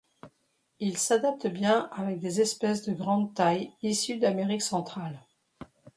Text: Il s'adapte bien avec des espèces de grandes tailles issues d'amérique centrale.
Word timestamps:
Il 0.79 0.97
s'adapte 0.97 1.45
bien 1.45 1.87
avec 1.91 2.17
des 2.19 2.41
espèces 2.41 2.81
de 2.87 2.91
grandes 2.93 3.35
tailles 3.35 3.71
issues 3.83 4.17
d'amérique 4.17 4.63
centrale. 4.63 5.21